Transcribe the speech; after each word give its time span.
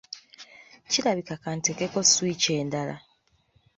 Kirabika 0.91 1.33
ka 1.41 1.49
nteekeko 1.57 1.99
switch 2.11 2.45
endala. 2.59 2.95